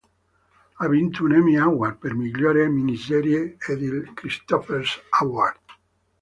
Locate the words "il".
3.83-4.11